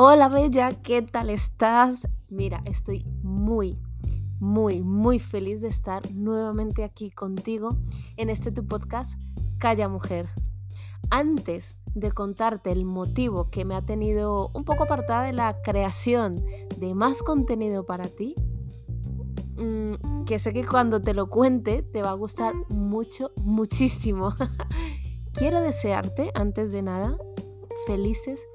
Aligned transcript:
Hola 0.00 0.28
Bella, 0.28 0.80
¿qué 0.80 1.02
tal 1.02 1.28
estás? 1.28 2.06
Mira, 2.28 2.62
estoy 2.66 3.02
muy, 3.24 3.80
muy, 4.38 4.80
muy 4.80 5.18
feliz 5.18 5.60
de 5.60 5.66
estar 5.66 6.14
nuevamente 6.14 6.84
aquí 6.84 7.10
contigo 7.10 7.76
en 8.16 8.30
este 8.30 8.52
tu 8.52 8.64
podcast 8.64 9.18
Calla 9.58 9.88
Mujer. 9.88 10.28
Antes 11.10 11.74
de 11.96 12.12
contarte 12.12 12.70
el 12.70 12.84
motivo 12.84 13.50
que 13.50 13.64
me 13.64 13.74
ha 13.74 13.84
tenido 13.84 14.52
un 14.54 14.64
poco 14.64 14.84
apartada 14.84 15.24
de 15.24 15.32
la 15.32 15.62
creación 15.62 16.44
de 16.76 16.94
más 16.94 17.20
contenido 17.24 17.84
para 17.84 18.04
ti, 18.04 18.36
mm, 19.56 20.22
que 20.26 20.38
sé 20.38 20.52
que 20.52 20.64
cuando 20.64 21.02
te 21.02 21.12
lo 21.12 21.28
cuente 21.28 21.82
te 21.82 22.02
va 22.02 22.10
a 22.10 22.14
gustar 22.14 22.54
mucho, 22.68 23.32
muchísimo. 23.34 24.32
Quiero 25.32 25.60
desearte, 25.60 26.30
antes 26.36 26.70
de 26.70 26.82
nada, 26.82 27.18
felices 27.88 28.46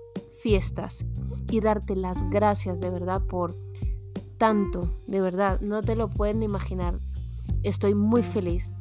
fiestas 0.41 1.04
y 1.54 1.60
darte 1.60 1.96
las 1.96 2.28
gracias 2.32 2.80
de 2.80 2.90
verdad 2.90 3.22
por 3.22 3.56
tanto, 4.40 4.90
de 5.06 5.22
verdad, 5.22 5.62
no 5.62 5.84
te 5.84 5.96
lo 5.96 6.10
pueden 6.10 6.42
imaginar. 6.42 6.98
Estoy 7.62 7.94
muy 7.94 8.24
feliz 8.24 8.72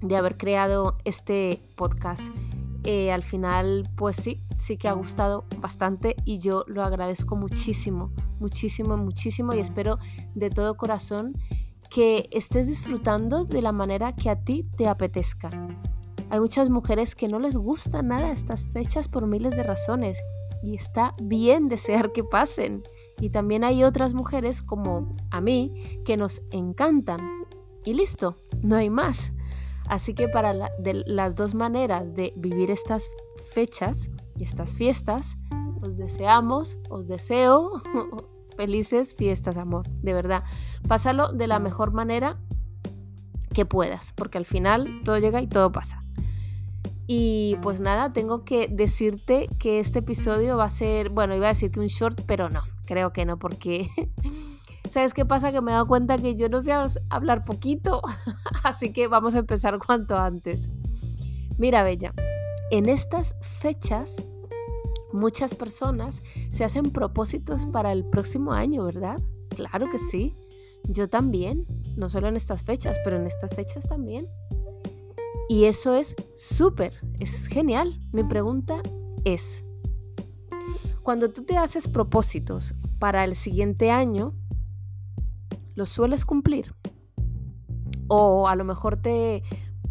de 0.00 0.16
haber 0.16 0.36
creado 0.36 0.96
este 1.04 1.60
podcast. 1.74 2.22
Eh, 2.84 3.10
al 3.10 3.24
final, 3.24 3.90
pues 3.96 4.14
sí, 4.14 4.40
sí 4.56 4.76
que 4.76 4.86
ha 4.86 4.92
gustado 4.92 5.46
bastante 5.60 6.14
y 6.24 6.38
yo 6.38 6.62
lo 6.68 6.84
agradezco 6.84 7.34
muchísimo, 7.34 8.12
muchísimo, 8.38 8.96
muchísimo 8.96 9.52
y 9.54 9.58
espero 9.58 9.98
de 10.36 10.48
todo 10.48 10.76
corazón 10.76 11.32
que 11.90 12.28
estés 12.30 12.68
disfrutando 12.68 13.44
de 13.44 13.62
la 13.62 13.72
manera 13.72 14.14
que 14.14 14.30
a 14.30 14.36
ti 14.36 14.64
te 14.76 14.86
apetezca. 14.86 15.50
Hay 16.30 16.38
muchas 16.38 16.70
mujeres 16.70 17.16
que 17.16 17.26
no 17.26 17.40
les 17.40 17.56
gusta 17.56 18.00
nada 18.02 18.30
estas 18.30 18.62
fechas 18.62 19.08
por 19.08 19.26
miles 19.26 19.56
de 19.56 19.64
razones 19.64 20.18
y 20.62 20.74
está 20.74 21.12
bien 21.22 21.68
desear 21.68 22.12
que 22.12 22.24
pasen. 22.24 22.82
Y 23.20 23.30
también 23.30 23.64
hay 23.64 23.84
otras 23.84 24.14
mujeres 24.14 24.62
como 24.62 25.12
a 25.30 25.40
mí 25.40 26.00
que 26.04 26.16
nos 26.16 26.42
encantan. 26.50 27.20
Y 27.84 27.94
listo, 27.94 28.36
no 28.62 28.76
hay 28.76 28.90
más. 28.90 29.32
Así 29.88 30.14
que 30.14 30.28
para 30.28 30.54
las 30.82 31.34
dos 31.34 31.54
maneras 31.54 32.14
de 32.14 32.32
vivir 32.36 32.70
estas 32.70 33.10
fechas 33.52 34.08
y 34.38 34.44
estas 34.44 34.74
fiestas, 34.74 35.36
os 35.82 35.96
deseamos, 35.96 36.78
os 36.88 37.06
deseo 37.08 37.82
felices 38.56 39.14
fiestas, 39.14 39.56
amor. 39.56 39.88
De 39.88 40.14
verdad, 40.14 40.44
pásalo 40.86 41.32
de 41.32 41.46
la 41.46 41.58
mejor 41.58 41.92
manera 41.92 42.38
que 43.52 43.66
puedas, 43.66 44.12
porque 44.14 44.38
al 44.38 44.46
final 44.46 45.02
todo 45.04 45.18
llega 45.18 45.42
y 45.42 45.46
todo 45.46 45.72
pasa. 45.72 46.02
Y 47.14 47.56
pues 47.60 47.82
nada, 47.82 48.10
tengo 48.14 48.42
que 48.42 48.68
decirte 48.68 49.46
que 49.58 49.80
este 49.80 49.98
episodio 49.98 50.56
va 50.56 50.64
a 50.64 50.70
ser, 50.70 51.10
bueno, 51.10 51.36
iba 51.36 51.44
a 51.44 51.50
decir 51.50 51.70
que 51.70 51.78
un 51.78 51.88
short, 51.88 52.22
pero 52.24 52.48
no, 52.48 52.62
creo 52.86 53.12
que 53.12 53.26
no, 53.26 53.38
porque 53.38 53.86
¿sabes 54.88 55.12
qué 55.12 55.26
pasa? 55.26 55.52
Que 55.52 55.60
me 55.60 55.72
he 55.72 55.74
dado 55.74 55.86
cuenta 55.86 56.16
que 56.16 56.34
yo 56.34 56.48
no 56.48 56.62
sé 56.62 56.72
hablar 57.10 57.44
poquito, 57.44 58.00
así 58.64 58.94
que 58.94 59.08
vamos 59.08 59.34
a 59.34 59.40
empezar 59.40 59.78
cuanto 59.78 60.18
antes. 60.18 60.70
Mira, 61.58 61.82
Bella, 61.82 62.14
en 62.70 62.88
estas 62.88 63.36
fechas 63.42 64.32
muchas 65.12 65.54
personas 65.54 66.22
se 66.52 66.64
hacen 66.64 66.92
propósitos 66.92 67.66
para 67.66 67.92
el 67.92 68.06
próximo 68.06 68.54
año, 68.54 68.84
¿verdad? 68.84 69.20
Claro 69.50 69.90
que 69.90 69.98
sí. 69.98 70.34
Yo 70.88 71.10
también, 71.10 71.66
no 71.94 72.08
solo 72.08 72.28
en 72.28 72.36
estas 72.36 72.64
fechas, 72.64 72.98
pero 73.04 73.20
en 73.20 73.26
estas 73.26 73.54
fechas 73.54 73.86
también. 73.86 74.28
Y 75.48 75.64
eso 75.64 75.94
es 75.94 76.14
súper, 76.36 76.94
es 77.20 77.46
genial. 77.46 78.00
Mi 78.12 78.24
pregunta 78.24 78.82
es, 79.24 79.64
cuando 81.02 81.32
tú 81.32 81.44
te 81.44 81.56
haces 81.56 81.88
propósitos 81.88 82.74
para 82.98 83.24
el 83.24 83.36
siguiente 83.36 83.90
año, 83.90 84.34
¿los 85.74 85.88
sueles 85.88 86.24
cumplir? 86.24 86.74
O 88.08 88.48
a 88.48 88.54
lo 88.54 88.64
mejor 88.64 88.96
te 88.96 89.42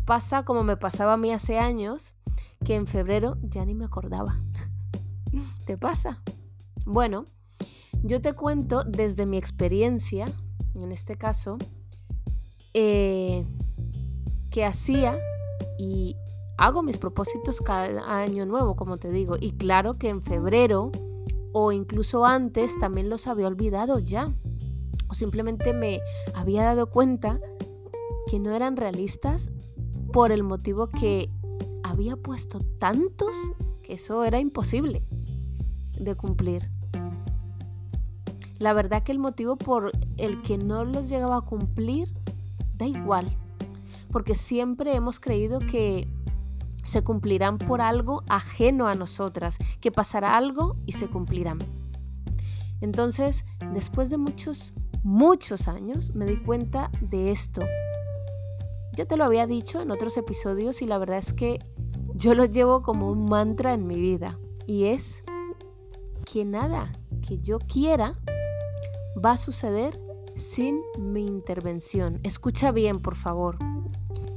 pasa 0.05 0.43
como 0.43 0.63
me 0.63 0.77
pasaba 0.77 1.13
a 1.13 1.17
mí 1.17 1.31
hace 1.31 1.59
años, 1.59 2.15
que 2.63 2.75
en 2.75 2.87
febrero 2.87 3.37
ya 3.41 3.65
ni 3.65 3.73
me 3.73 3.85
acordaba. 3.85 4.41
¿Te 5.65 5.77
pasa? 5.77 6.21
Bueno, 6.85 7.25
yo 8.03 8.21
te 8.21 8.33
cuento 8.33 8.83
desde 8.83 9.25
mi 9.25 9.37
experiencia, 9.37 10.25
en 10.75 10.91
este 10.91 11.17
caso, 11.17 11.57
eh, 12.73 13.45
que 14.49 14.65
hacía 14.65 15.17
y 15.77 16.15
hago 16.57 16.83
mis 16.83 16.97
propósitos 16.97 17.59
cada 17.61 18.21
año 18.21 18.45
nuevo, 18.45 18.75
como 18.75 18.97
te 18.97 19.09
digo. 19.11 19.35
Y 19.39 19.53
claro 19.53 19.97
que 19.97 20.09
en 20.09 20.21
febrero 20.21 20.91
o 21.53 21.71
incluso 21.71 22.25
antes 22.25 22.77
también 22.79 23.09
los 23.09 23.27
había 23.27 23.47
olvidado 23.47 23.99
ya. 23.99 24.31
O 25.09 25.13
simplemente 25.13 25.73
me 25.73 26.01
había 26.33 26.63
dado 26.63 26.89
cuenta 26.89 27.39
que 28.27 28.39
no 28.39 28.53
eran 28.53 28.77
realistas 28.77 29.51
por 30.13 30.31
el 30.31 30.43
motivo 30.43 30.87
que 30.87 31.29
había 31.83 32.15
puesto 32.15 32.59
tantos 32.79 33.35
que 33.83 33.93
eso 33.93 34.23
era 34.23 34.39
imposible 34.39 35.03
de 35.99 36.15
cumplir. 36.15 36.69
La 38.59 38.73
verdad 38.73 39.01
que 39.03 39.11
el 39.11 39.19
motivo 39.19 39.55
por 39.55 39.91
el 40.17 40.41
que 40.43 40.57
no 40.57 40.85
los 40.85 41.09
llegaba 41.09 41.37
a 41.37 41.41
cumplir 41.41 42.07
da 42.77 42.85
igual 42.85 43.35
porque 44.11 44.35
siempre 44.35 44.95
hemos 44.95 45.19
creído 45.19 45.59
que 45.59 46.07
se 46.83 47.03
cumplirán 47.03 47.57
por 47.57 47.81
algo 47.81 48.23
ajeno 48.27 48.87
a 48.87 48.93
nosotras, 48.93 49.57
que 49.79 49.91
pasará 49.91 50.35
algo 50.35 50.75
y 50.85 50.93
se 50.93 51.07
cumplirán. 51.07 51.59
Entonces, 52.81 53.45
después 53.73 54.09
de 54.09 54.17
muchos, 54.17 54.73
muchos 55.03 55.67
años, 55.67 56.13
me 56.15 56.25
di 56.25 56.37
cuenta 56.37 56.91
de 56.99 57.31
esto. 57.31 57.61
Ya 58.97 59.05
te 59.05 59.15
lo 59.15 59.23
había 59.23 59.47
dicho 59.47 59.81
en 59.81 59.91
otros 59.91 60.17
episodios 60.17 60.81
y 60.81 60.87
la 60.87 60.97
verdad 60.97 61.19
es 61.19 61.33
que 61.33 61.59
yo 62.15 62.33
lo 62.33 62.45
llevo 62.45 62.81
como 62.81 63.09
un 63.09 63.29
mantra 63.29 63.73
en 63.73 63.87
mi 63.87 63.99
vida. 63.99 64.37
Y 64.67 64.85
es 64.85 65.21
que 66.25 66.43
nada 66.43 66.91
que 67.27 67.39
yo 67.39 67.59
quiera 67.59 68.19
va 69.23 69.31
a 69.31 69.37
suceder 69.37 69.99
sin 70.35 70.81
mi 70.97 71.25
intervención. 71.25 72.19
Escucha 72.23 72.71
bien, 72.71 72.99
por 72.99 73.15
favor. 73.15 73.57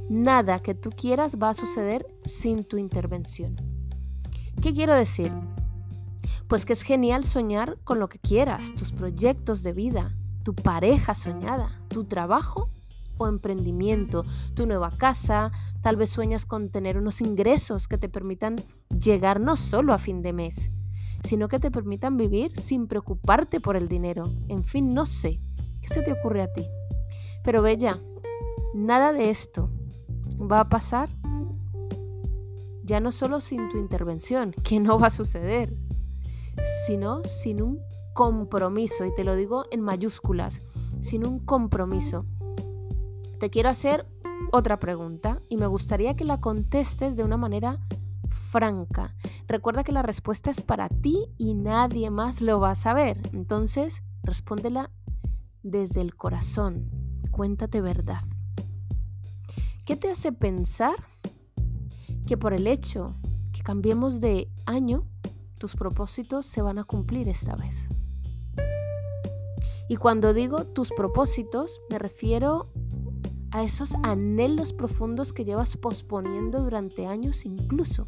Nada 0.09 0.59
que 0.59 0.75
tú 0.75 0.91
quieras 0.91 1.37
va 1.41 1.49
a 1.49 1.55
suceder 1.55 2.05
sin 2.25 2.63
tu 2.63 2.77
intervención. 2.77 3.55
¿Qué 4.61 4.71
quiero 4.71 4.93
decir? 4.93 5.31
Pues 6.47 6.63
que 6.63 6.73
es 6.73 6.83
genial 6.83 7.23
soñar 7.23 7.79
con 7.83 7.99
lo 7.99 8.07
que 8.07 8.19
quieras, 8.19 8.75
tus 8.75 8.91
proyectos 8.91 9.63
de 9.63 9.73
vida, 9.73 10.15
tu 10.43 10.53
pareja 10.53 11.15
soñada, 11.15 11.81
tu 11.87 12.03
trabajo 12.03 12.69
o 13.17 13.27
emprendimiento, 13.27 14.25
tu 14.53 14.67
nueva 14.67 14.91
casa, 14.91 15.51
tal 15.81 15.95
vez 15.95 16.11
sueñas 16.11 16.45
con 16.45 16.69
tener 16.69 16.97
unos 16.97 17.19
ingresos 17.19 17.87
que 17.87 17.97
te 17.97 18.07
permitan 18.07 18.57
llegar 18.89 19.39
no 19.39 19.55
solo 19.55 19.91
a 19.91 19.97
fin 19.97 20.21
de 20.21 20.33
mes, 20.33 20.69
sino 21.23 21.47
que 21.47 21.59
te 21.59 21.71
permitan 21.71 22.15
vivir 22.15 22.55
sin 22.55 22.87
preocuparte 22.87 23.59
por 23.59 23.75
el 23.75 23.87
dinero. 23.87 24.31
En 24.49 24.63
fin, 24.63 24.93
no 24.93 25.07
sé, 25.07 25.39
¿qué 25.81 25.87
se 25.87 26.03
te 26.03 26.11
ocurre 26.11 26.43
a 26.43 26.53
ti? 26.53 26.67
Pero 27.43 27.63
Bella, 27.63 27.99
nada 28.75 29.11
de 29.11 29.31
esto 29.31 29.71
va 30.39 30.61
a 30.61 30.69
pasar 30.69 31.09
ya 32.85 32.99
no 32.99 33.11
solo 33.11 33.41
sin 33.41 33.67
tu 33.69 33.77
intervención, 33.77 34.51
que 34.63 34.79
no 34.79 34.99
va 34.99 35.07
a 35.07 35.11
suceder, 35.11 35.75
sino 36.85 37.23
sin 37.23 37.61
un 37.61 37.79
compromiso, 38.13 39.05
y 39.05 39.13
te 39.13 39.23
lo 39.23 39.35
digo 39.35 39.65
en 39.71 39.81
mayúsculas, 39.81 40.61
sin 41.01 41.27
un 41.27 41.39
compromiso. 41.39 42.25
Te 43.39 43.49
quiero 43.49 43.69
hacer 43.69 44.07
otra 44.51 44.79
pregunta 44.79 45.41
y 45.49 45.57
me 45.57 45.67
gustaría 45.67 46.15
que 46.15 46.23
la 46.23 46.39
contestes 46.39 47.17
de 47.17 47.23
una 47.23 47.37
manera 47.37 47.79
franca. 48.29 49.15
Recuerda 49.47 49.83
que 49.83 49.91
la 49.91 50.01
respuesta 50.01 50.49
es 50.49 50.61
para 50.61 50.87
ti 50.87 51.25
y 51.37 51.53
nadie 51.53 52.09
más 52.09 52.41
lo 52.41 52.59
va 52.59 52.71
a 52.71 52.75
saber. 52.75 53.19
Entonces, 53.33 54.01
respóndela 54.23 54.91
desde 55.63 56.01
el 56.01 56.15
corazón. 56.15 56.89
Cuéntate 57.31 57.81
verdad. 57.81 58.21
¿Qué 59.85 59.95
te 59.95 60.09
hace 60.09 60.31
pensar 60.31 60.95
que 62.25 62.37
por 62.37 62.53
el 62.53 62.65
hecho 62.65 63.13
que 63.53 63.61
cambiemos 63.61 64.19
de 64.19 64.49
año, 64.65 65.03
tus 65.59 65.75
propósitos 65.75 66.47
se 66.47 66.63
van 66.63 66.79
a 66.79 66.85
cumplir 66.85 67.29
esta 67.29 67.55
vez? 67.55 67.87
Y 69.87 69.97
cuando 69.97 70.33
digo 70.33 70.65
tus 70.65 70.91
propósitos, 70.91 71.81
me 71.91 71.99
refiero 71.99 72.67
a 73.51 73.61
esos 73.61 73.93
anhelos 74.01 74.73
profundos 74.73 75.33
que 75.33 75.45
llevas 75.45 75.77
posponiendo 75.77 76.63
durante 76.63 77.05
años 77.05 77.45
incluso 77.45 78.07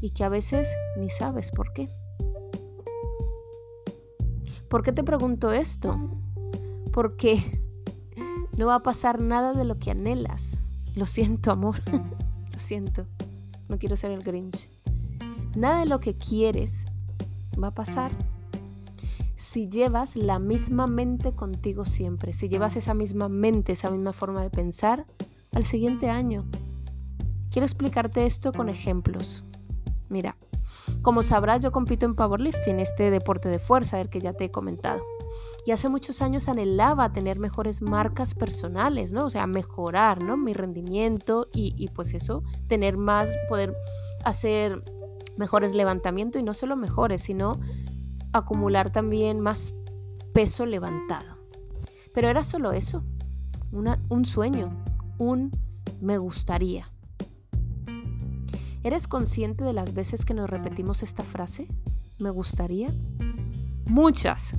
y 0.00 0.10
que 0.10 0.24
a 0.24 0.28
veces 0.28 0.68
ni 0.98 1.10
sabes 1.10 1.52
por 1.52 1.72
qué. 1.74 1.88
¿Por 4.68 4.82
qué 4.82 4.90
te 4.90 5.04
pregunto 5.04 5.52
esto? 5.52 5.96
Porque 6.92 7.62
no 8.58 8.66
va 8.66 8.74
a 8.74 8.82
pasar 8.82 9.22
nada 9.22 9.52
de 9.52 9.64
lo 9.64 9.78
que 9.78 9.92
anhelas. 9.92 10.58
Lo 10.94 11.06
siento, 11.06 11.50
amor. 11.50 11.76
lo 12.52 12.58
siento. 12.58 13.06
No 13.68 13.78
quiero 13.78 13.96
ser 13.96 14.12
el 14.12 14.22
Grinch. 14.22 14.68
Nada 15.56 15.80
de 15.80 15.86
lo 15.86 16.00
que 16.00 16.14
quieres 16.14 16.84
va 17.62 17.68
a 17.68 17.74
pasar. 17.74 18.12
si 19.36 19.68
llevas 19.68 20.16
la 20.16 20.40
misma 20.40 20.88
mente 20.88 21.32
contigo 21.32 21.84
siempre, 21.84 22.32
si 22.32 22.48
llevas 22.48 22.74
esa 22.74 22.92
misma 22.92 23.28
mente, 23.28 23.72
esa 23.72 23.88
misma 23.88 24.12
forma 24.12 24.42
de 24.42 24.50
pensar 24.50 25.06
al 25.52 25.64
siguiente 25.64 26.10
año. 26.10 26.44
Quiero 27.52 27.64
explicarte 27.64 28.26
esto 28.26 28.52
con 28.52 28.68
ejemplos. 28.68 29.44
Mira, 30.08 30.36
como 31.02 31.22
sabrás, 31.22 31.62
yo 31.62 31.70
compito 31.70 32.04
en 32.04 32.14
powerlifting, 32.14 32.80
este 32.80 33.10
deporte 33.10 33.48
de 33.48 33.60
fuerza, 33.60 34.00
el 34.00 34.08
que 34.08 34.20
ya 34.20 34.32
te 34.32 34.46
he 34.46 34.50
comentado. 34.50 35.02
Y 35.66 35.70
hace 35.70 35.88
muchos 35.88 36.20
años 36.20 36.48
anhelaba 36.48 37.12
tener 37.12 37.38
mejores 37.38 37.80
marcas 37.80 38.34
personales, 38.34 39.12
¿no? 39.12 39.24
O 39.24 39.30
sea, 39.30 39.46
mejorar, 39.46 40.22
¿no? 40.22 40.36
Mi 40.36 40.52
rendimiento 40.52 41.46
y, 41.54 41.88
pues 41.94 42.12
eso, 42.12 42.42
tener 42.66 42.98
más, 42.98 43.30
poder 43.48 43.74
hacer 44.24 44.80
mejores 45.38 45.74
levantamientos 45.74 46.40
y 46.40 46.44
no 46.44 46.52
solo 46.52 46.76
mejores, 46.76 47.22
sino 47.22 47.58
acumular 48.32 48.90
también 48.90 49.40
más 49.40 49.72
peso 50.34 50.66
levantado. 50.66 51.34
Pero 52.12 52.28
era 52.28 52.42
solo 52.42 52.72
eso, 52.72 53.02
un 53.72 54.24
sueño, 54.24 54.84
un 55.18 55.50
me 56.00 56.18
gustaría. 56.18 56.90
¿Eres 58.82 59.08
consciente 59.08 59.64
de 59.64 59.72
las 59.72 59.94
veces 59.94 60.26
que 60.26 60.34
nos 60.34 60.50
repetimos 60.50 61.02
esta 61.02 61.24
frase? 61.24 61.68
¿Me 62.18 62.28
gustaría? 62.28 62.92
Muchas. 63.86 64.54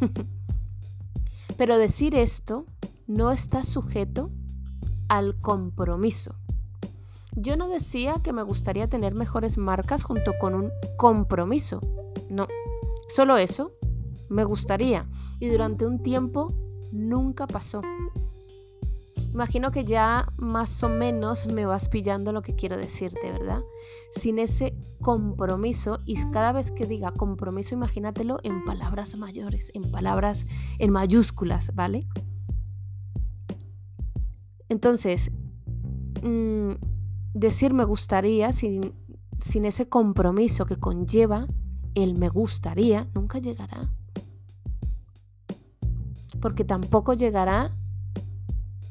Pero 1.60 1.76
decir 1.76 2.14
esto 2.14 2.64
no 3.06 3.30
está 3.30 3.64
sujeto 3.64 4.30
al 5.08 5.38
compromiso. 5.40 6.34
Yo 7.36 7.54
no 7.58 7.68
decía 7.68 8.14
que 8.24 8.32
me 8.32 8.42
gustaría 8.42 8.88
tener 8.88 9.14
mejores 9.14 9.58
marcas 9.58 10.02
junto 10.02 10.38
con 10.38 10.54
un 10.54 10.70
compromiso. 10.96 11.82
No, 12.30 12.48
solo 13.10 13.36
eso 13.36 13.72
me 14.30 14.44
gustaría. 14.44 15.04
Y 15.38 15.48
durante 15.48 15.86
un 15.86 16.02
tiempo 16.02 16.54
nunca 16.92 17.46
pasó. 17.46 17.82
Imagino 19.32 19.70
que 19.70 19.84
ya 19.84 20.32
más 20.36 20.82
o 20.82 20.88
menos 20.88 21.46
me 21.46 21.64
vas 21.64 21.88
pillando 21.88 22.32
lo 22.32 22.42
que 22.42 22.56
quiero 22.56 22.76
decirte, 22.76 23.30
¿verdad? 23.30 23.60
Sin 24.10 24.40
ese 24.40 24.76
compromiso, 25.00 26.00
y 26.04 26.16
cada 26.30 26.52
vez 26.52 26.72
que 26.72 26.86
diga 26.86 27.12
compromiso, 27.12 27.74
imagínatelo 27.74 28.38
en 28.42 28.64
palabras 28.64 29.16
mayores, 29.16 29.70
en 29.74 29.90
palabras 29.92 30.46
en 30.80 30.90
mayúsculas, 30.90 31.72
¿vale? 31.74 32.08
Entonces, 34.68 35.30
mm, 36.22 36.72
decir 37.32 37.72
me 37.72 37.84
gustaría 37.84 38.52
sin, 38.52 38.94
sin 39.38 39.64
ese 39.64 39.88
compromiso 39.88 40.66
que 40.66 40.76
conlleva 40.76 41.46
el 41.94 42.18
me 42.18 42.28
gustaría, 42.28 43.08
nunca 43.14 43.38
llegará. 43.38 43.92
Porque 46.40 46.64
tampoco 46.64 47.14
llegará 47.14 47.72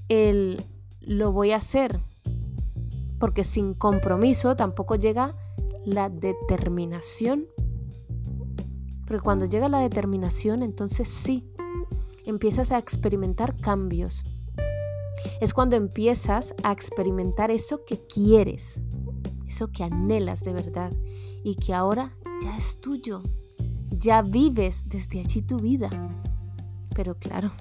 el 0.09 0.61
lo 1.01 1.31
voy 1.31 1.51
a 1.51 1.57
hacer. 1.57 1.99
Porque 3.19 3.43
sin 3.43 3.73
compromiso 3.73 4.55
tampoco 4.55 4.95
llega 4.95 5.35
la 5.85 6.09
determinación. 6.09 7.45
Porque 9.07 9.23
cuando 9.23 9.45
llega 9.45 9.69
la 9.69 9.79
determinación, 9.79 10.61
entonces 10.61 11.09
sí, 11.09 11.49
empiezas 12.25 12.71
a 12.71 12.77
experimentar 12.77 13.55
cambios. 13.55 14.23
Es 15.41 15.53
cuando 15.53 15.75
empiezas 15.75 16.53
a 16.63 16.71
experimentar 16.71 17.51
eso 17.51 17.83
que 17.85 17.99
quieres, 18.07 18.79
eso 19.47 19.71
que 19.71 19.83
anhelas 19.83 20.43
de 20.43 20.53
verdad 20.53 20.93
y 21.43 21.55
que 21.55 21.73
ahora 21.73 22.15
ya 22.43 22.55
es 22.55 22.79
tuyo. 22.79 23.23
Ya 23.89 24.21
vives 24.21 24.87
desde 24.87 25.19
allí 25.19 25.41
tu 25.41 25.59
vida. 25.59 25.89
Pero 26.95 27.15
claro, 27.15 27.51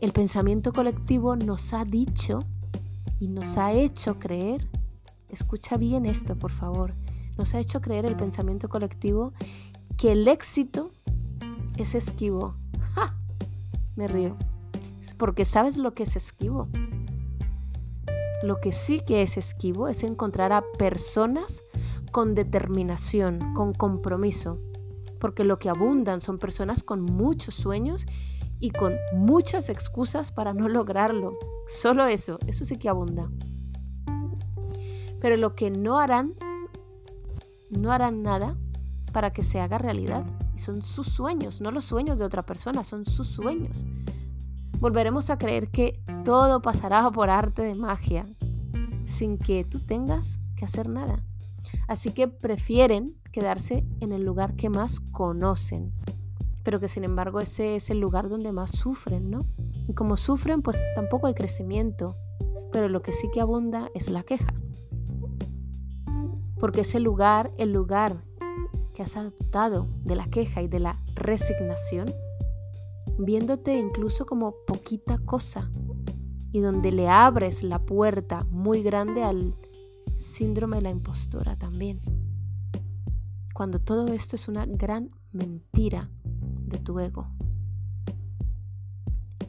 el 0.00 0.12
pensamiento 0.12 0.72
colectivo 0.72 1.36
nos 1.36 1.72
ha 1.72 1.84
dicho 1.84 2.44
y 3.18 3.28
nos 3.28 3.56
ha 3.56 3.72
hecho 3.72 4.18
creer, 4.18 4.68
escucha 5.28 5.76
bien 5.76 6.06
esto 6.06 6.36
por 6.36 6.52
favor, 6.52 6.94
nos 7.36 7.54
ha 7.54 7.60
hecho 7.60 7.80
creer 7.80 8.06
el 8.06 8.16
pensamiento 8.16 8.68
colectivo 8.68 9.32
que 9.96 10.12
el 10.12 10.28
éxito 10.28 10.90
es 11.76 11.94
esquivo. 11.94 12.54
¡Ja! 12.94 13.16
Me 13.96 14.06
río. 14.06 14.34
Porque 15.16 15.44
sabes 15.44 15.78
lo 15.78 15.94
que 15.94 16.04
es 16.04 16.14
esquivo. 16.14 16.68
Lo 18.44 18.60
que 18.60 18.72
sí 18.72 19.00
que 19.04 19.22
es 19.22 19.36
esquivo 19.36 19.88
es 19.88 20.04
encontrar 20.04 20.52
a 20.52 20.62
personas 20.78 21.62
con 22.12 22.36
determinación, 22.36 23.54
con 23.54 23.72
compromiso. 23.72 24.60
Porque 25.18 25.42
lo 25.42 25.58
que 25.58 25.68
abundan 25.68 26.20
son 26.20 26.38
personas 26.38 26.84
con 26.84 27.02
muchos 27.02 27.56
sueños 27.56 28.06
y 28.60 28.70
con 28.70 28.96
muchas 29.14 29.68
excusas 29.68 30.32
para 30.32 30.52
no 30.52 30.68
lograrlo. 30.68 31.38
Solo 31.66 32.06
eso, 32.06 32.38
eso 32.46 32.64
sí 32.64 32.76
que 32.76 32.88
abunda. 32.88 33.30
Pero 35.20 35.36
lo 35.36 35.54
que 35.54 35.70
no 35.70 35.98
harán, 35.98 36.34
no 37.70 37.92
harán 37.92 38.22
nada 38.22 38.56
para 39.12 39.32
que 39.32 39.42
se 39.42 39.60
haga 39.60 39.78
realidad. 39.78 40.24
Y 40.54 40.58
son 40.60 40.82
sus 40.82 41.06
sueños, 41.06 41.60
no 41.60 41.70
los 41.70 41.84
sueños 41.84 42.18
de 42.18 42.24
otra 42.24 42.44
persona, 42.44 42.84
son 42.84 43.04
sus 43.04 43.28
sueños. 43.28 43.86
Volveremos 44.80 45.30
a 45.30 45.38
creer 45.38 45.70
que 45.70 46.00
todo 46.24 46.62
pasará 46.62 47.10
por 47.10 47.30
arte 47.30 47.62
de 47.62 47.74
magia, 47.74 48.26
sin 49.06 49.38
que 49.38 49.64
tú 49.64 49.80
tengas 49.80 50.38
que 50.56 50.64
hacer 50.64 50.88
nada. 50.88 51.24
Así 51.88 52.10
que 52.10 52.28
prefieren 52.28 53.16
quedarse 53.32 53.84
en 54.00 54.12
el 54.12 54.22
lugar 54.22 54.54
que 54.54 54.70
más 54.70 55.00
conocen, 55.00 55.92
pero 56.68 56.80
que 56.80 56.88
sin 56.88 57.04
embargo 57.04 57.40
ese 57.40 57.76
es 57.76 57.88
el 57.88 57.98
lugar 57.98 58.28
donde 58.28 58.52
más 58.52 58.72
sufren, 58.72 59.30
¿no? 59.30 59.40
Y 59.88 59.94
como 59.94 60.18
sufren, 60.18 60.60
pues 60.60 60.84
tampoco 60.94 61.26
hay 61.26 61.32
crecimiento, 61.32 62.14
pero 62.70 62.90
lo 62.90 63.00
que 63.00 63.14
sí 63.14 63.30
que 63.32 63.40
abunda 63.40 63.90
es 63.94 64.10
la 64.10 64.22
queja. 64.22 64.52
Porque 66.60 66.82
ese 66.82 67.00
lugar, 67.00 67.52
el 67.56 67.72
lugar 67.72 68.22
que 68.92 69.02
has 69.02 69.16
adoptado 69.16 69.86
de 70.04 70.14
la 70.14 70.26
queja 70.26 70.60
y 70.60 70.68
de 70.68 70.78
la 70.78 71.02
resignación, 71.14 72.12
viéndote 73.18 73.74
incluso 73.74 74.26
como 74.26 74.54
poquita 74.66 75.16
cosa, 75.24 75.70
y 76.52 76.60
donde 76.60 76.92
le 76.92 77.08
abres 77.08 77.62
la 77.62 77.78
puerta 77.78 78.44
muy 78.50 78.82
grande 78.82 79.22
al 79.22 79.54
síndrome 80.18 80.76
de 80.76 80.82
la 80.82 80.90
impostora 80.90 81.56
también. 81.56 81.98
Cuando 83.54 83.78
todo 83.78 84.08
esto 84.08 84.36
es 84.36 84.48
una 84.48 84.66
gran 84.66 85.12
mentira 85.32 86.10
de 86.68 86.78
tu 86.78 86.98
ego. 87.00 87.26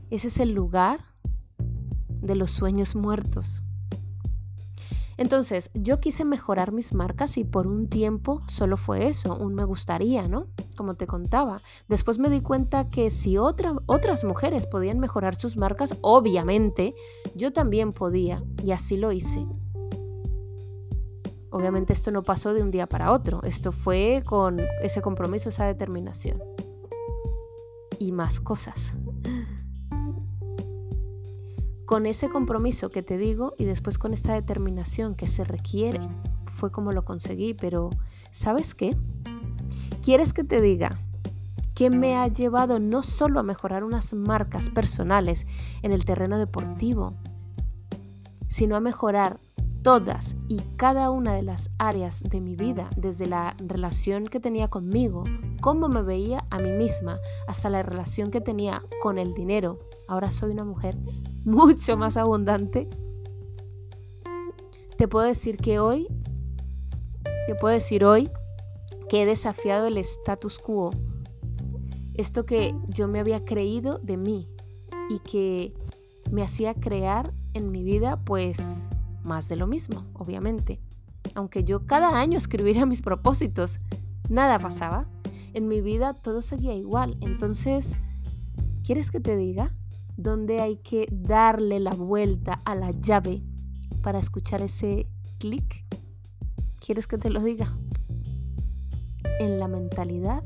Ese 0.10 0.30
es 0.30 0.40
el 0.40 0.54
lugar 0.54 1.06
de 2.22 2.36
los 2.36 2.52
sueños 2.52 2.96
muertos. 2.96 3.64
Entonces, 5.18 5.70
yo 5.74 6.00
quise 6.00 6.24
mejorar 6.24 6.72
mis 6.72 6.94
marcas 6.94 7.38
y 7.38 7.44
por 7.44 7.68
un 7.68 7.90
tiempo 7.90 8.42
solo 8.48 8.78
fue 8.78 9.08
eso, 9.08 9.36
un 9.36 9.54
me 9.54 9.66
gustaría, 9.66 10.30
¿no? 10.30 10.48
Como 10.78 10.94
te 10.96 11.08
contaba. 11.08 11.62
Después 11.90 12.20
me 12.20 12.30
di 12.30 12.40
cuenta 12.40 12.90
que 12.90 13.10
si 13.10 13.38
otras 13.38 14.24
mujeres 14.24 14.66
podían 14.66 14.98
mejorar 15.00 15.36
sus 15.36 15.58
marcas, 15.58 15.98
obviamente 16.00 16.96
yo 17.36 17.52
también 17.52 17.92
podía 17.92 18.42
y 18.64 18.72
así 18.72 18.96
lo 18.96 19.12
hice. 19.12 19.46
Obviamente 21.52 21.92
esto 21.92 22.12
no 22.12 22.24
pasó 22.24 22.54
de 22.54 22.64
un 22.64 22.72
día 22.72 22.88
para 22.88 23.12
otro, 23.12 23.44
esto 23.44 23.74
fue 23.74 24.24
con 24.26 24.62
ese 24.82 25.02
compromiso, 25.02 25.50
esa 25.50 25.66
determinación 25.66 26.42
y 28.00 28.12
más 28.12 28.40
cosas. 28.40 28.94
Con 31.86 32.06
ese 32.06 32.30
compromiso 32.30 32.90
que 32.90 33.04
te 33.04 33.18
digo 33.18 33.54
y 33.58 33.66
después 33.66 33.98
con 33.98 34.14
esta 34.14 34.34
determinación 34.34 35.16
que 35.16 35.28
se 35.28 35.44
requiere, 35.44 36.02
fue 36.52 36.72
como 36.72 36.92
lo 36.92 37.04
conseguí, 37.04 37.54
pero 37.54 37.90
¿sabes 38.32 38.74
qué? 38.74 38.96
¿Quieres 40.04 40.34
que 40.34 40.44
te 40.44 40.62
diga 40.62 41.00
que 41.74 41.90
me 41.90 42.16
ha 42.16 42.28
llevado 42.28 42.80
no 42.80 43.04
solo 43.04 43.40
a 43.40 43.44
mejorar 43.44 43.84
unas 43.84 44.14
marcas 44.14 44.70
personales 44.70 45.48
en 45.82 45.92
el 45.92 46.06
terreno 46.06 46.38
deportivo, 46.38 47.14
sino 48.48 48.76
a 48.76 48.82
mejorar 48.82 49.40
todas 49.82 50.36
y 50.48 50.60
cada 50.76 51.10
una 51.10 51.34
de 51.34 51.42
las 51.42 51.72
áreas 51.78 52.22
de 52.22 52.42
mi 52.42 52.56
vida, 52.56 52.90
desde 52.98 53.28
la 53.28 53.54
relación 53.66 54.28
que 54.28 54.40
tenía 54.40 54.68
conmigo, 54.68 55.24
cómo 55.62 55.90
me 55.90 56.02
veía 56.02 56.44
a 56.50 56.60
mí 56.60 56.72
misma, 56.72 57.20
hasta 57.48 57.70
la 57.70 57.84
relación 57.84 58.32
que 58.32 58.42
tenía 58.42 58.84
con 59.02 59.18
el 59.18 59.34
dinero. 59.34 59.80
Ahora 60.08 60.32
soy 60.32 60.52
una 60.52 60.64
mujer 60.64 60.98
mucho 61.46 61.98
más 61.98 62.18
abundante. 62.18 62.88
Te 64.98 65.08
puedo 65.08 65.26
decir 65.26 65.58
que 65.58 65.80
hoy, 65.80 66.08
te 67.48 67.56
puedo 67.56 67.74
decir 67.74 68.04
hoy 68.04 68.30
que 69.10 69.24
he 69.24 69.26
desafiado 69.26 69.88
el 69.88 69.98
status 69.98 70.60
quo. 70.60 70.92
Esto 72.14 72.46
que 72.46 72.76
yo 72.88 73.08
me 73.08 73.20
había 73.20 73.46
creído 73.46 73.98
de 74.00 74.18
mí 74.18 74.50
y 75.10 75.20
que 75.20 75.74
me 76.32 76.44
hacía 76.44 76.74
crear 76.74 77.34
en 77.54 77.72
mi 77.72 77.84
vida, 77.84 78.20
pues 78.24 78.90
más 79.24 79.48
de 79.50 79.56
lo 79.56 79.68
mismo, 79.68 80.06
obviamente. 80.14 80.80
Aunque 81.36 81.64
yo 81.64 81.86
cada 81.86 82.20
año 82.20 82.38
escribiera 82.38 82.86
mis 82.86 83.02
propósitos, 83.02 83.80
nada 84.30 84.60
pasaba. 84.60 85.08
En 85.54 85.68
mi 85.68 85.82
vida 85.82 86.14
todo 86.14 86.42
seguía 86.42 86.74
igual. 86.76 87.18
Entonces, 87.22 87.96
¿quieres 88.84 89.12
que 89.12 89.20
te 89.20 89.36
diga 89.36 89.74
dónde 90.18 90.62
hay 90.62 90.78
que 90.78 91.08
darle 91.12 91.80
la 91.80 91.92
vuelta 91.92 92.60
a 92.66 92.76
la 92.76 92.92
llave 92.92 93.42
para 94.02 94.20
escuchar 94.20 94.62
ese 94.62 95.08
clic? 95.38 95.86
¿Quieres 96.80 97.08
que 97.08 97.18
te 97.18 97.30
lo 97.30 97.42
diga? 97.42 97.78
En 99.40 99.60
la 99.60 99.68
mentalidad 99.68 100.44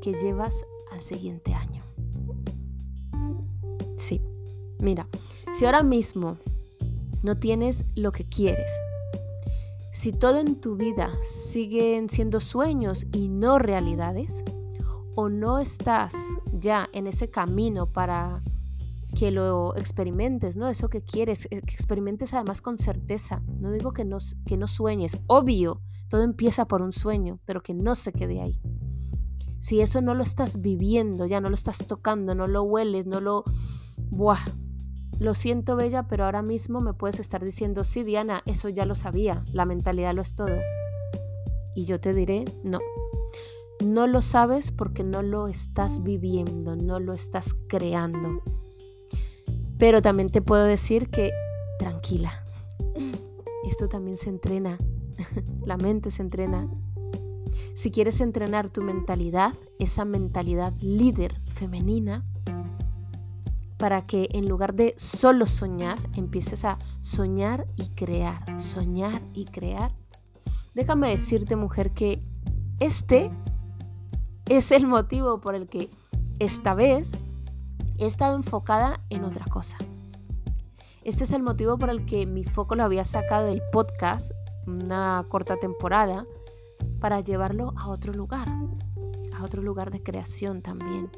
que 0.00 0.12
llevas 0.14 0.54
al 0.92 1.00
siguiente 1.00 1.54
año. 1.54 1.82
Sí, 3.96 4.20
mira, 4.78 5.08
si 5.58 5.64
ahora 5.64 5.82
mismo 5.82 6.36
no 7.22 7.38
tienes 7.38 7.84
lo 7.94 8.12
que 8.12 8.24
quieres, 8.24 8.70
si 9.94 10.12
todo 10.12 10.40
en 10.40 10.60
tu 10.60 10.74
vida 10.74 11.12
siguen 11.22 12.10
siendo 12.10 12.40
sueños 12.40 13.06
y 13.12 13.28
no 13.28 13.60
realidades, 13.60 14.44
o 15.14 15.28
no 15.28 15.60
estás 15.60 16.12
ya 16.52 16.88
en 16.92 17.06
ese 17.06 17.30
camino 17.30 17.86
para 17.86 18.42
que 19.16 19.30
lo 19.30 19.76
experimentes, 19.76 20.56
¿no? 20.56 20.68
Eso 20.68 20.88
que 20.88 21.02
quieres, 21.02 21.46
eh, 21.46 21.62
que 21.62 21.74
experimentes 21.74 22.34
además 22.34 22.60
con 22.60 22.76
certeza. 22.76 23.40
No 23.60 23.70
digo 23.70 23.92
que 23.92 24.04
no, 24.04 24.18
que 24.44 24.56
no 24.56 24.66
sueñes, 24.66 25.16
obvio, 25.28 25.80
todo 26.08 26.24
empieza 26.24 26.66
por 26.66 26.82
un 26.82 26.92
sueño, 26.92 27.38
pero 27.44 27.62
que 27.62 27.72
no 27.72 27.94
se 27.94 28.12
quede 28.12 28.40
ahí. 28.40 28.60
Si 29.60 29.80
eso 29.80 30.02
no 30.02 30.14
lo 30.14 30.24
estás 30.24 30.60
viviendo, 30.60 31.24
ya 31.24 31.40
no 31.40 31.48
lo 31.48 31.54
estás 31.54 31.78
tocando, 31.78 32.34
no 32.34 32.48
lo 32.48 32.64
hueles, 32.64 33.06
no 33.06 33.20
lo... 33.20 33.44
Buah, 34.10 34.44
lo 35.18 35.34
siento, 35.34 35.76
Bella, 35.76 36.04
pero 36.08 36.24
ahora 36.24 36.42
mismo 36.42 36.80
me 36.80 36.92
puedes 36.92 37.20
estar 37.20 37.44
diciendo, 37.44 37.84
sí, 37.84 38.04
Diana, 38.04 38.42
eso 38.46 38.68
ya 38.68 38.84
lo 38.84 38.94
sabía, 38.94 39.44
la 39.52 39.64
mentalidad 39.64 40.14
lo 40.14 40.22
es 40.22 40.34
todo. 40.34 40.56
Y 41.74 41.84
yo 41.84 42.00
te 42.00 42.14
diré, 42.14 42.44
no. 42.62 42.78
No 43.84 44.06
lo 44.06 44.22
sabes 44.22 44.72
porque 44.72 45.04
no 45.04 45.22
lo 45.22 45.48
estás 45.48 46.02
viviendo, 46.02 46.76
no 46.76 47.00
lo 47.00 47.12
estás 47.12 47.54
creando. 47.68 48.42
Pero 49.78 50.02
también 50.02 50.30
te 50.30 50.42
puedo 50.42 50.64
decir 50.64 51.10
que, 51.10 51.32
tranquila, 51.78 52.44
esto 53.68 53.88
también 53.88 54.16
se 54.16 54.28
entrena, 54.30 54.78
la 55.64 55.76
mente 55.76 56.10
se 56.10 56.22
entrena. 56.22 56.68
Si 57.74 57.90
quieres 57.90 58.20
entrenar 58.20 58.70
tu 58.70 58.82
mentalidad, 58.82 59.54
esa 59.78 60.04
mentalidad 60.04 60.72
líder 60.80 61.40
femenina, 61.46 62.24
para 63.78 64.06
que 64.06 64.28
en 64.32 64.48
lugar 64.48 64.74
de 64.74 64.94
solo 64.98 65.46
soñar, 65.46 65.98
empieces 66.16 66.64
a 66.64 66.78
soñar 67.00 67.66
y 67.76 67.88
crear, 67.90 68.60
soñar 68.60 69.22
y 69.32 69.46
crear. 69.46 69.92
Déjame 70.74 71.10
decirte, 71.10 71.56
mujer, 71.56 71.92
que 71.92 72.22
este 72.80 73.30
es 74.48 74.70
el 74.72 74.86
motivo 74.86 75.40
por 75.40 75.54
el 75.54 75.68
que 75.68 75.90
esta 76.38 76.74
vez 76.74 77.10
he 77.98 78.06
estado 78.06 78.36
enfocada 78.36 79.00
en 79.10 79.24
otra 79.24 79.44
cosa. 79.46 79.76
Este 81.02 81.24
es 81.24 81.32
el 81.32 81.42
motivo 81.42 81.78
por 81.78 81.90
el 81.90 82.06
que 82.06 82.26
mi 82.26 82.44
foco 82.44 82.74
lo 82.74 82.82
había 82.82 83.04
sacado 83.04 83.46
del 83.46 83.62
podcast, 83.72 84.32
una 84.66 85.24
corta 85.28 85.56
temporada, 85.56 86.26
para 86.98 87.20
llevarlo 87.20 87.74
a 87.76 87.88
otro 87.88 88.12
lugar, 88.12 88.48
a 89.36 89.44
otro 89.44 89.62
lugar 89.62 89.90
de 89.90 90.02
creación 90.02 90.62
también. 90.62 91.10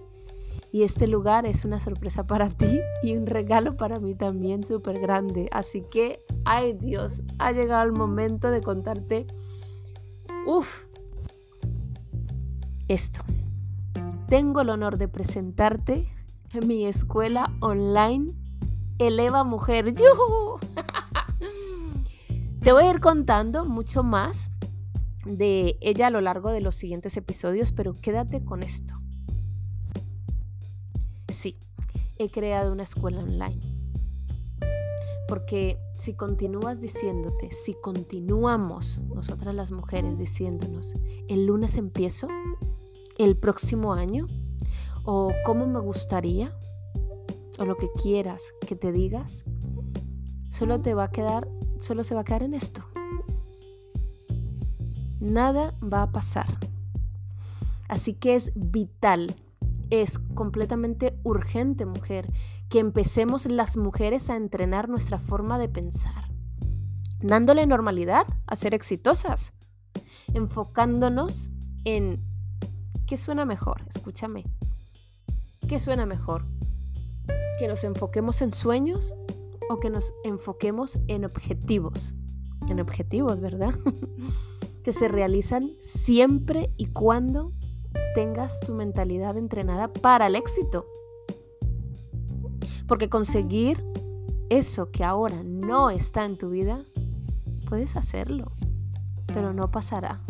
Y 0.73 0.83
este 0.83 1.07
lugar 1.07 1.47
es 1.47 1.65
una 1.65 1.81
sorpresa 1.81 2.25
para 2.25 2.51
ti 2.51 2.81
y 3.03 3.17
un 3.17 3.27
regalo 3.27 3.77
para 3.77 3.99
mí 3.99 4.15
también 4.15 4.65
súper 4.65 5.01
grande. 5.01 5.49
Así 5.53 5.83
que, 5.83 6.23
ay 6.45 6.75
Dios, 6.75 7.23
ha 7.39 7.53
llegado 7.53 7.85
el 7.85 7.93
momento 7.93 8.51
de 8.51 8.61
contarte, 8.61 9.27
uff, 10.47 10.85
esto. 12.89 13.23
Tengo 14.29 14.61
el 14.61 14.71
honor 14.71 14.99
de 14.99 15.09
presentarte 15.09 16.13
en 16.53 16.67
mi 16.67 16.87
escuela 16.87 17.53
online 17.61 18.33
Eleva 18.99 19.45
Mujer. 19.45 19.95
¡Yuhu! 19.95 20.59
Te 22.61 22.73
voy 22.73 22.85
a 22.85 22.91
ir 22.91 23.01
contando 23.01 23.65
mucho 23.65 24.03
más 24.03 24.51
de 25.25 25.79
ella 25.81 26.09
a 26.09 26.11
lo 26.11 26.21
largo 26.21 26.51
de 26.51 26.61
los 26.61 26.75
siguientes 26.75 27.17
episodios, 27.17 27.73
pero 27.73 27.95
quédate 28.01 28.45
con 28.45 28.63
esto 28.63 29.01
sí, 31.37 31.59
he 32.19 32.31
creado 32.31 32.73
una 32.73 32.83
escuela 32.83 33.23
online. 33.23 33.61
Porque 35.29 35.79
si 35.99 36.15
continúas 36.15 36.81
diciéndote, 36.81 37.53
si 37.53 37.75
continuamos 37.75 39.01
nosotras 39.15 39.55
las 39.55 39.71
mujeres 39.71 40.19
diciéndonos, 40.19 40.95
el 41.29 41.47
lunes 41.47 41.77
empiezo, 41.77 42.29
el 43.19 43.37
próximo 43.37 43.93
año, 43.93 44.27
o 45.05 45.33
cómo 45.45 45.67
me 45.67 45.81
gustaría, 45.81 46.57
o 47.59 47.65
lo 47.65 47.77
que 47.77 47.91
quieras 48.03 48.43
que 48.67 48.77
te 48.77 48.93
digas, 48.93 49.45
solo 50.51 50.81
te 50.81 50.95
va 50.95 51.05
a 51.05 51.11
quedar, 51.11 51.49
solo 51.81 52.05
se 52.05 52.15
va 52.15 52.23
a 52.23 52.25
quedar 52.25 52.43
en 52.43 52.55
esto. 52.55 52.83
Nada 55.21 55.75
va 55.83 56.03
a 56.03 56.13
pasar. 56.13 56.47
Así 57.89 58.15
que 58.15 58.37
es 58.37 58.53
vital 58.55 59.35
es 59.91 60.19
completamente 60.35 61.19
urgente, 61.23 61.87
mujer, 61.87 62.33
que 62.69 62.79
empecemos 62.79 63.47
las 63.47 63.77
mujeres 63.77 64.31
a 64.31 64.37
entrenar 64.37 64.89
nuestra 64.89 65.19
forma 65.19 65.59
de 65.59 65.69
pensar, 65.69 66.31
dándole 67.21 67.67
normalidad 67.67 68.27
a 68.47 68.57
ser 68.57 68.75
exitosas, 68.75 69.53
enfocándonos 70.35 71.51
en 71.85 72.23
qué 73.07 73.17
suena 73.17 73.45
mejor, 73.45 73.85
escúchame, 73.89 74.45
qué 75.69 75.79
suena 75.79 76.07
mejor, 76.07 76.45
que 77.59 77.69
nos 77.69 77.85
enfoquemos 77.85 78.43
en 78.43 78.53
sueños 78.53 79.15
o 79.71 79.79
que 79.79 79.91
nos 79.91 80.13
enfoquemos 80.25 80.99
en 81.07 81.25
objetivos, 81.25 82.15
en 82.69 82.81
objetivos, 82.81 83.41
¿verdad? 83.41 83.75
que 84.85 84.93
se 84.93 85.09
realizan 85.09 85.73
siempre 85.83 86.73
y 86.77 86.87
cuando 86.87 87.53
tengas 88.17 88.61
tu 88.61 88.73
mentalidad 88.73 89.37
entrenada 89.37 89.93
para 89.93 90.29
el 90.29 90.37
éxito. 90.37 90.87
Porque 92.89 93.11
conseguir 93.11 93.85
eso 94.49 94.91
que 94.91 95.05
ahora 95.05 95.43
no 95.45 95.91
está 95.91 96.25
en 96.25 96.39
tu 96.39 96.49
vida, 96.49 96.83
puedes 97.69 97.95
hacerlo, 97.95 98.53
pero 99.27 99.53
no 99.53 99.71
pasará. 99.71 100.23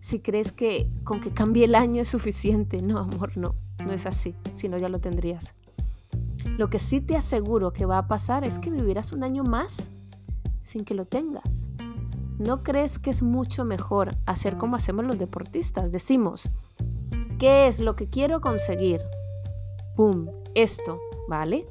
Si 0.00 0.18
crees 0.18 0.50
que 0.50 0.90
con 1.04 1.20
que 1.20 1.30
cambie 1.30 1.66
el 1.66 1.76
año 1.76 2.02
es 2.02 2.08
suficiente, 2.08 2.82
no, 2.82 2.98
amor, 2.98 3.36
no, 3.36 3.54
no 3.84 3.92
es 3.92 4.04
así, 4.04 4.34
si 4.56 4.68
no 4.68 4.76
ya 4.76 4.88
lo 4.88 4.98
tendrías. 4.98 5.54
Lo 6.58 6.68
que 6.68 6.80
sí 6.80 7.00
te 7.00 7.14
aseguro 7.14 7.72
que 7.72 7.86
va 7.86 7.98
a 7.98 8.08
pasar 8.08 8.42
es 8.42 8.58
que 8.58 8.70
vivirás 8.72 9.12
un 9.12 9.22
año 9.22 9.44
más 9.44 9.88
sin 10.64 10.84
que 10.84 10.94
lo 10.94 11.04
tengas. 11.04 11.65
¿No 12.38 12.62
crees 12.62 12.98
que 12.98 13.10
es 13.10 13.22
mucho 13.22 13.64
mejor 13.64 14.10
hacer 14.26 14.58
como 14.58 14.76
hacemos 14.76 15.06
los 15.06 15.18
deportistas? 15.18 15.90
Decimos, 15.90 16.50
¿qué 17.38 17.66
es 17.66 17.80
lo 17.80 17.96
que 17.96 18.06
quiero 18.06 18.42
conseguir? 18.42 19.00
¡Pum! 19.96 20.28
Esto, 20.54 21.00
¿vale? 21.28 21.66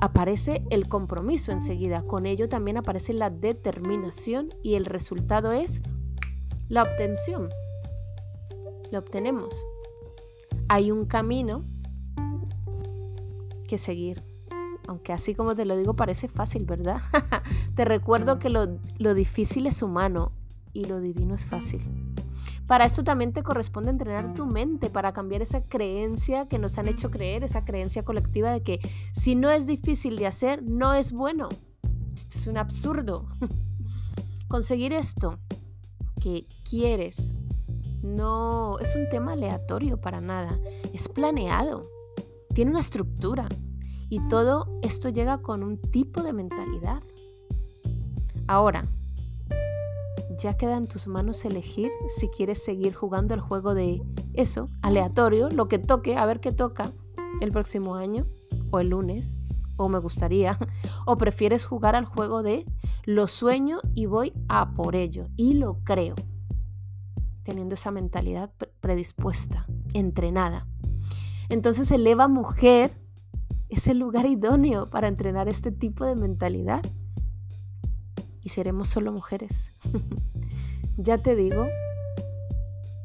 Aparece 0.00 0.64
el 0.70 0.88
compromiso 0.88 1.52
enseguida. 1.52 2.02
Con 2.02 2.24
ello 2.24 2.48
también 2.48 2.78
aparece 2.78 3.12
la 3.12 3.28
determinación 3.28 4.48
y 4.62 4.74
el 4.74 4.86
resultado 4.86 5.52
es 5.52 5.80
la 6.68 6.84
obtención. 6.84 7.50
Lo 8.90 9.00
obtenemos. 9.00 9.54
Hay 10.68 10.90
un 10.90 11.04
camino 11.04 11.64
que 13.68 13.76
seguir. 13.76 14.27
Aunque 14.88 15.12
así 15.12 15.34
como 15.34 15.54
te 15.54 15.66
lo 15.66 15.76
digo 15.76 15.94
parece 15.94 16.28
fácil, 16.28 16.64
¿verdad? 16.64 17.02
te 17.74 17.84
recuerdo 17.84 18.38
que 18.38 18.48
lo, 18.48 18.66
difícil 19.14 19.66
es 19.66 19.82
humano 19.82 20.32
y 20.72 20.86
lo 20.86 20.98
divino 20.98 21.34
es 21.34 21.46
fácil. 21.46 21.82
Para 22.66 22.86
esto 22.86 23.04
también 23.04 23.34
te 23.34 23.42
corresponde 23.42 23.90
entrenar 23.90 24.32
tu 24.32 24.46
mente 24.46 24.88
para 24.88 25.12
cambiar 25.12 25.42
esa 25.42 25.62
creencia 25.62 26.48
que 26.48 26.58
nos 26.58 26.78
han 26.78 26.88
hecho 26.88 27.10
creer, 27.10 27.44
esa 27.44 27.66
creencia 27.66 28.02
colectiva 28.02 28.50
de 28.50 28.62
que 28.62 28.80
si 29.12 29.34
no 29.34 29.50
es 29.50 29.66
difícil 29.66 30.16
de 30.16 30.26
hacer, 30.26 30.62
no 30.62 30.94
es 30.94 31.12
bueno. 31.12 31.50
Esto 32.14 32.38
es 32.38 32.46
un 32.46 32.56
absurdo. 32.56 33.26
Conseguir 34.48 34.94
esto 34.94 35.38
que 36.18 36.46
quieres 36.68 37.34
no 38.02 38.78
es 38.78 38.96
un 38.96 39.06
tema 39.10 39.32
aleatorio 39.34 40.00
para 40.00 40.22
nada, 40.22 40.58
es 40.94 41.10
planeado, 41.10 41.90
tiene 42.54 42.70
una 42.70 42.80
estructura, 42.80 43.48
y 44.10 44.20
todo 44.28 44.66
esto 44.82 45.08
llega 45.08 45.38
con 45.38 45.62
un 45.62 45.78
tipo 45.78 46.22
de 46.22 46.32
mentalidad. 46.32 47.02
Ahora, 48.46 48.84
ya 50.38 50.56
queda 50.56 50.76
en 50.76 50.86
tus 50.86 51.06
manos 51.06 51.44
elegir 51.44 51.90
si 52.16 52.28
quieres 52.28 52.62
seguir 52.62 52.94
jugando 52.94 53.34
el 53.34 53.40
juego 53.40 53.74
de 53.74 54.02
eso, 54.34 54.68
aleatorio, 54.82 55.50
lo 55.50 55.68
que 55.68 55.78
toque, 55.78 56.16
a 56.16 56.24
ver 56.26 56.40
qué 56.40 56.52
toca 56.52 56.92
el 57.40 57.50
próximo 57.50 57.96
año 57.96 58.24
o 58.70 58.78
el 58.80 58.90
lunes, 58.90 59.38
o 59.76 59.88
me 59.88 59.98
gustaría, 59.98 60.58
o 61.06 61.18
prefieres 61.18 61.64
jugar 61.64 61.96
al 61.96 62.04
juego 62.04 62.42
de 62.42 62.64
lo 63.04 63.26
sueño 63.26 63.80
y 63.94 64.06
voy 64.06 64.32
a 64.48 64.74
por 64.74 64.96
ello 64.96 65.26
y 65.36 65.54
lo 65.54 65.78
creo. 65.84 66.14
teniendo 67.42 67.76
esa 67.76 67.90
mentalidad 67.90 68.50
predispuesta, 68.80 69.66
entrenada. 69.94 70.66
Entonces 71.48 71.90
el 71.90 72.06
Eva 72.06 72.28
Mujer 72.28 72.90
es 73.68 73.86
el 73.88 73.98
lugar 73.98 74.26
idóneo 74.26 74.86
para 74.86 75.08
entrenar 75.08 75.48
este 75.48 75.70
tipo 75.70 76.04
de 76.04 76.14
mentalidad. 76.14 76.82
Y 78.42 78.48
seremos 78.50 78.88
solo 78.88 79.12
mujeres. 79.12 79.72
ya 80.96 81.18
te 81.18 81.36
digo, 81.36 81.66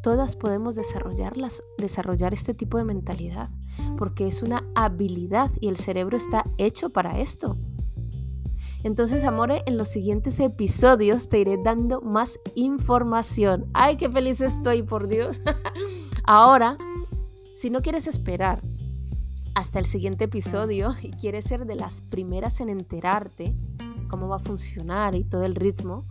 todas 0.02 0.36
podemos 0.36 0.76
desarrollarlas, 0.76 1.64
desarrollar 1.78 2.34
este 2.34 2.54
tipo 2.54 2.78
de 2.78 2.86
mentalidad, 2.86 3.50
porque 3.98 4.28
es 4.28 4.44
una 4.44 4.64
habilidad 4.76 5.52
y 5.60 5.68
el 5.68 5.78
cerebro 5.78 6.18
está 6.18 6.46
hecho 6.58 6.92
para 6.92 7.20
esto. 7.20 7.58
Entonces, 8.84 9.24
amore, 9.24 9.64
en 9.66 9.78
los 9.78 9.88
siguientes 9.88 10.40
episodios 10.42 11.30
te 11.30 11.40
iré 11.40 11.58
dando 11.64 12.02
más 12.02 12.38
información. 12.54 13.66
¡Ay, 13.74 13.96
qué 13.96 14.10
feliz 14.10 14.42
estoy, 14.42 14.84
por 14.84 15.08
Dios! 15.08 15.40
Ahora, 16.26 16.78
si 17.56 17.70
no 17.70 17.82
quieres 17.82 18.08
esperar 18.08 18.62
hasta 19.56 19.80
el 19.80 19.86
siguiente 19.86 20.26
episodio 20.26 20.94
y 21.02 21.12
quieres 21.12 21.46
ser 21.46 21.66
de 21.66 21.76
las 21.76 22.02
primeras 22.02 22.60
en 22.60 22.68
enterarte 22.70 23.56
cómo 24.10 24.28
va 24.28 24.36
a 24.38 24.40
funcionar 24.40 25.14
y 25.16 25.24
todo 25.24 25.44
el 25.44 25.54
ritmo, 25.56 26.06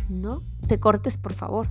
No 0.08 0.42
te 0.66 0.80
cortes, 0.80 1.18
por 1.18 1.34
favor. 1.34 1.68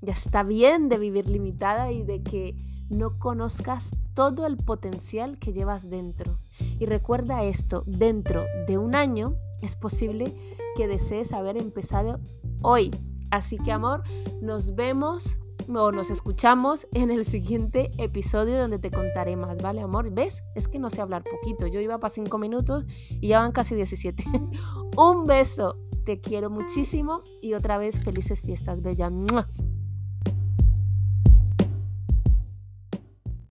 Ya 0.00 0.14
está 0.14 0.42
bien 0.42 0.88
de 0.88 0.96
vivir 0.96 1.28
limitada 1.28 1.92
y 1.92 2.02
de 2.02 2.22
que 2.22 2.56
no 2.90 3.18
conozcas 3.18 3.96
todo 4.14 4.46
el 4.46 4.56
potencial 4.56 5.38
que 5.38 5.52
llevas 5.52 5.88
dentro. 5.88 6.38
Y 6.78 6.86
recuerda 6.86 7.44
esto, 7.44 7.84
dentro 7.86 8.44
de 8.66 8.76
un 8.76 8.94
año 8.94 9.36
es 9.62 9.76
posible 9.76 10.34
que 10.76 10.88
desees 10.88 11.32
haber 11.32 11.56
empezado 11.56 12.20
hoy. 12.62 12.90
Así 13.30 13.58
que 13.58 13.72
amor, 13.72 14.02
nos 14.42 14.74
vemos 14.74 15.38
o 15.68 15.92
nos 15.92 16.10
escuchamos 16.10 16.86
en 16.92 17.10
el 17.10 17.24
siguiente 17.24 17.90
episodio 17.98 18.58
donde 18.58 18.78
te 18.78 18.90
contaré 18.90 19.36
más, 19.36 19.56
¿vale, 19.58 19.80
amor? 19.80 20.10
¿Ves? 20.10 20.42
Es 20.56 20.66
que 20.66 20.78
no 20.78 20.90
sé 20.90 21.00
hablar 21.00 21.22
poquito. 21.22 21.66
Yo 21.66 21.80
iba 21.80 21.98
para 21.98 22.12
cinco 22.12 22.38
minutos 22.38 22.84
y 23.08 23.28
ya 23.28 23.40
van 23.40 23.52
casi 23.52 23.74
17. 23.74 24.24
Un 24.96 25.26
beso. 25.26 25.76
Te 26.04 26.20
quiero 26.20 26.50
muchísimo 26.50 27.22
y 27.40 27.54
otra 27.54 27.78
vez 27.78 28.00
felices 28.00 28.42
fiestas, 28.42 28.82
bella. 28.82 29.10